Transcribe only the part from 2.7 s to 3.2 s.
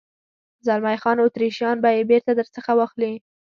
واخلي.